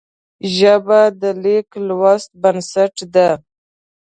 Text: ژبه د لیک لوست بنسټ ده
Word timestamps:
ژبه 0.55 1.01
د 1.21 1.23
لیک 1.43 1.69
لوست 1.87 2.31
بنسټ 2.41 2.95
ده 3.13 3.29